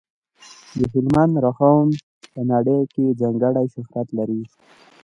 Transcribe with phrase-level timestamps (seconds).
[0.77, 1.85] د هلمند رخام
[2.33, 4.41] په نړۍ کې ځانګړی شهرت لري.